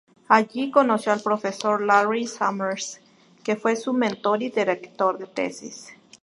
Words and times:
Allí 0.29 0.71
conoció 0.71 1.11
al 1.13 1.21
profesor 1.21 1.79
Larry 1.83 2.25
Summers, 2.25 2.99
que 3.43 3.55
fue 3.55 3.75
su 3.75 3.93
mentor 3.93 4.41
y 4.41 4.49
director 4.49 5.19
de 5.19 5.27
tesis. 5.27 5.89